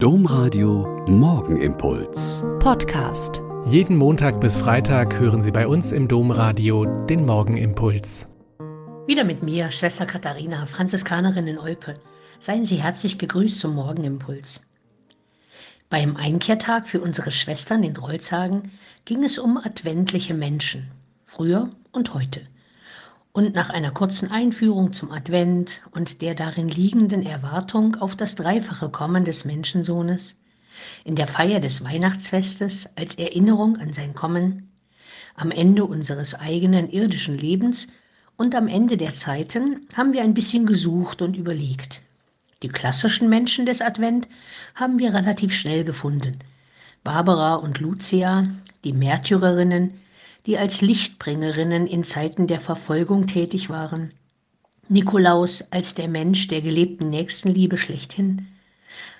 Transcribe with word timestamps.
Domradio 0.00 1.04
Morgenimpuls. 1.08 2.44
Podcast. 2.60 3.42
Jeden 3.66 3.96
Montag 3.96 4.40
bis 4.40 4.56
Freitag 4.56 5.18
hören 5.18 5.42
Sie 5.42 5.50
bei 5.50 5.66
uns 5.66 5.90
im 5.90 6.06
Domradio 6.06 6.84
den 7.06 7.26
Morgenimpuls. 7.26 8.28
Wieder 9.08 9.24
mit 9.24 9.42
mir, 9.42 9.72
Schwester 9.72 10.06
Katharina, 10.06 10.66
Franziskanerin 10.66 11.48
in 11.48 11.58
Olpe. 11.58 11.94
Seien 12.38 12.64
Sie 12.64 12.80
herzlich 12.80 13.18
gegrüßt 13.18 13.58
zum 13.58 13.74
Morgenimpuls. 13.74 14.64
Beim 15.90 16.14
Einkehrtag 16.14 16.86
für 16.86 17.00
unsere 17.00 17.32
Schwestern 17.32 17.82
in 17.82 17.94
Drolzhagen 17.94 18.70
ging 19.04 19.24
es 19.24 19.36
um 19.36 19.58
adventliche 19.58 20.32
Menschen, 20.32 20.92
früher 21.24 21.70
und 21.90 22.14
heute 22.14 22.42
und 23.38 23.54
nach 23.54 23.70
einer 23.70 23.92
kurzen 23.92 24.32
Einführung 24.32 24.92
zum 24.92 25.12
Advent 25.12 25.80
und 25.92 26.22
der 26.22 26.34
darin 26.34 26.68
liegenden 26.68 27.24
Erwartung 27.24 27.94
auf 27.94 28.16
das 28.16 28.34
dreifache 28.34 28.88
Kommen 28.88 29.24
des 29.24 29.44
Menschensohnes, 29.44 30.36
in 31.04 31.14
der 31.14 31.28
Feier 31.28 31.60
des 31.60 31.84
Weihnachtsfestes 31.84 32.88
als 32.96 33.14
Erinnerung 33.14 33.76
an 33.76 33.92
sein 33.92 34.12
Kommen, 34.12 34.72
am 35.36 35.52
Ende 35.52 35.84
unseres 35.84 36.34
eigenen 36.34 36.90
irdischen 36.90 37.38
Lebens 37.38 37.86
und 38.36 38.56
am 38.56 38.66
Ende 38.66 38.96
der 38.96 39.14
Zeiten 39.14 39.86
haben 39.94 40.12
wir 40.12 40.22
ein 40.22 40.34
bisschen 40.34 40.66
gesucht 40.66 41.22
und 41.22 41.36
überlegt. 41.36 42.00
Die 42.64 42.68
klassischen 42.68 43.28
Menschen 43.28 43.66
des 43.66 43.80
Advent 43.80 44.26
haben 44.74 44.98
wir 44.98 45.14
relativ 45.14 45.54
schnell 45.54 45.84
gefunden. 45.84 46.40
Barbara 47.04 47.54
und 47.54 47.78
Lucia, 47.78 48.48
die 48.82 48.92
Märtyrerinnen, 48.92 49.92
die 50.48 50.56
als 50.56 50.80
Lichtbringerinnen 50.80 51.86
in 51.86 52.04
Zeiten 52.04 52.46
der 52.46 52.58
Verfolgung 52.58 53.26
tätig 53.26 53.68
waren. 53.68 54.12
Nikolaus 54.88 55.70
als 55.72 55.94
der 55.94 56.08
Mensch 56.08 56.48
der 56.48 56.62
gelebten 56.62 57.10
Nächstenliebe 57.10 57.76
schlechthin. 57.76 58.48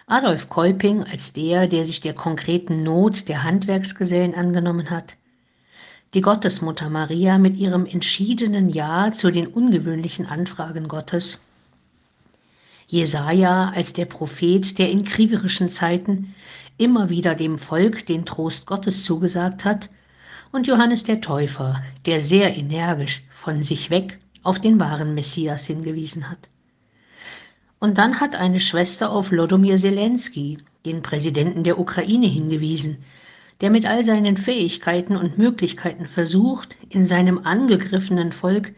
Adolf 0.07 0.49
Kolping 0.49 1.05
als 1.05 1.35
der, 1.35 1.67
der 1.67 1.85
sich 1.85 2.01
der 2.01 2.15
konkreten 2.15 2.83
Not 2.83 3.29
der 3.29 3.43
Handwerksgesellen 3.43 4.35
angenommen 4.35 4.89
hat. 4.89 5.17
Die 6.15 6.23
Gottesmutter 6.23 6.89
Maria 6.89 7.37
mit 7.37 7.57
ihrem 7.57 7.85
entschiedenen 7.85 8.71
Ja 8.71 9.13
zu 9.13 9.31
den 9.31 9.49
ungewöhnlichen 9.49 10.25
Anfragen 10.25 10.89
Gottes. 10.89 11.43
Jesaja 12.87 13.71
als 13.77 13.93
der 13.93 14.07
Prophet, 14.07 14.79
der 14.79 14.91
in 14.91 15.05
kriegerischen 15.05 15.69
Zeiten 15.69 16.35
immer 16.79 17.11
wieder 17.11 17.35
dem 17.35 17.59
Volk 17.59 18.07
den 18.07 18.25
Trost 18.25 18.65
Gottes 18.65 19.05
zugesagt 19.05 19.67
hat 19.67 19.91
und 20.53 20.67
Johannes 20.67 21.05
der 21.05 21.21
Täufer, 21.21 21.83
der 22.07 22.21
sehr 22.21 22.57
energisch 22.57 23.23
von 23.31 23.63
sich 23.63 23.91
weg 23.91 24.19
auf 24.43 24.61
den 24.61 24.81
wahren 24.81 25.15
Messias 25.15 25.67
hingewiesen 25.67 26.31
hat. 26.31 26.49
Und 27.81 27.99
dann 27.99 28.21
hat 28.21 28.35
eine 28.35 28.61
Schwester 28.61 29.11
auf 29.11 29.31
Lodomir 29.31 29.77
Zelensky, 29.77 30.59
den 30.85 31.03
Präsidenten 31.03 31.63
der 31.63 31.79
Ukraine, 31.79 32.27
hingewiesen, 32.27 33.05
der 33.61 33.71
mit 33.71 33.87
all 33.87 34.05
seinen 34.05 34.37
Fähigkeiten 34.37 35.17
und 35.17 35.39
Möglichkeiten 35.39 36.07
versucht, 36.07 36.77
in 36.89 37.05
seinem 37.05 37.39
angegriffenen 37.39 38.33
Volk 38.33 38.73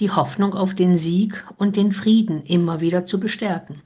die 0.00 0.10
Hoffnung 0.10 0.54
auf 0.54 0.74
den 0.74 0.96
Sieg 0.96 1.44
und 1.56 1.76
den 1.76 1.92
Frieden 1.92 2.44
immer 2.44 2.80
wieder 2.80 3.06
zu 3.06 3.18
bestärken. 3.20 3.80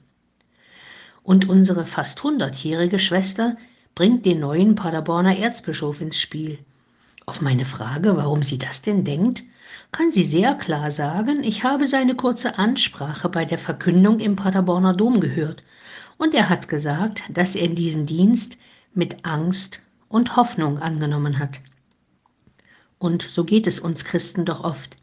Und 1.23 1.47
unsere 1.47 1.85
fast 1.85 2.23
hundertjährige 2.23 2.99
Schwester 2.99 3.57
bringt 3.93 4.25
den 4.25 4.39
neuen 4.39 4.75
Paderborner 4.75 5.37
Erzbischof 5.37 6.01
ins 6.01 6.17
Spiel, 6.17 6.59
auf 7.29 7.41
meine 7.41 7.65
Frage, 7.65 8.17
warum 8.17 8.41
sie 8.41 8.57
das 8.57 8.81
denn 8.81 9.05
denkt, 9.05 9.43
kann 9.91 10.09
sie 10.09 10.23
sehr 10.23 10.55
klar 10.55 10.89
sagen, 10.89 11.43
ich 11.43 11.63
habe 11.63 11.85
seine 11.85 12.15
kurze 12.15 12.57
Ansprache 12.57 13.29
bei 13.29 13.45
der 13.45 13.59
Verkündung 13.59 14.19
im 14.19 14.35
Paderborner 14.35 14.93
Dom 14.93 15.19
gehört, 15.19 15.63
und 16.17 16.33
er 16.33 16.49
hat 16.49 16.67
gesagt, 16.67 17.23
dass 17.29 17.55
er 17.55 17.67
diesen 17.67 18.07
Dienst 18.07 18.57
mit 18.95 19.25
Angst 19.25 19.79
und 20.09 20.35
Hoffnung 20.35 20.79
angenommen 20.79 21.37
hat. 21.37 21.61
Und 22.97 23.21
so 23.21 23.45
geht 23.45 23.67
es 23.67 23.79
uns 23.79 24.03
Christen 24.03 24.43
doch 24.43 24.63
oft. 24.63 24.97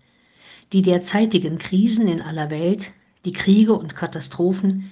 Die 0.73 0.83
derzeitigen 0.83 1.59
Krisen 1.59 2.09
in 2.09 2.21
aller 2.21 2.51
Welt, 2.51 2.91
die 3.25 3.33
Kriege 3.33 3.73
und 3.73 3.95
Katastrophen, 3.95 4.91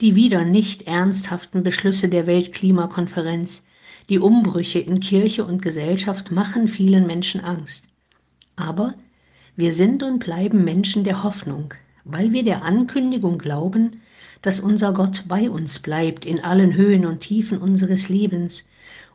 die 0.00 0.14
wieder 0.14 0.44
nicht 0.44 0.82
ernsthaften 0.82 1.64
Beschlüsse 1.64 2.08
der 2.08 2.28
Weltklimakonferenz, 2.28 3.65
die 4.08 4.18
Umbrüche 4.18 4.78
in 4.78 5.00
Kirche 5.00 5.44
und 5.44 5.62
Gesellschaft 5.62 6.30
machen 6.30 6.68
vielen 6.68 7.06
Menschen 7.06 7.42
Angst. 7.42 7.88
Aber 8.54 8.94
wir 9.56 9.72
sind 9.72 10.02
und 10.02 10.20
bleiben 10.20 10.64
Menschen 10.64 11.02
der 11.02 11.22
Hoffnung, 11.22 11.74
weil 12.04 12.32
wir 12.32 12.44
der 12.44 12.62
Ankündigung 12.62 13.38
glauben, 13.38 14.00
dass 14.42 14.60
unser 14.60 14.92
Gott 14.92 15.24
bei 15.26 15.50
uns 15.50 15.80
bleibt 15.80 16.24
in 16.24 16.44
allen 16.44 16.74
Höhen 16.74 17.04
und 17.04 17.20
Tiefen 17.20 17.58
unseres 17.58 18.08
Lebens 18.08 18.64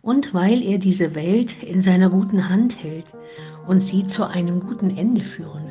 und 0.01 0.33
weil 0.33 0.61
er 0.61 0.77
diese 0.77 1.15
Welt 1.15 1.61
in 1.63 1.81
seiner 1.81 2.09
guten 2.09 2.49
Hand 2.49 2.83
hält 2.83 3.13
und 3.67 3.81
sie 3.81 4.07
zu 4.07 4.27
einem 4.27 4.59
guten 4.59 4.97
Ende 4.97 5.23
führen 5.23 5.65
wird. 5.65 5.70